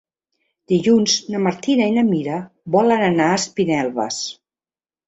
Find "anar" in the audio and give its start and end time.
3.13-3.31